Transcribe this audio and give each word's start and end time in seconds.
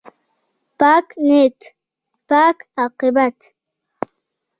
پاک 0.79 1.07
نیت، 1.27 1.59
پاک 2.29 2.57
عاقبت. 2.79 3.37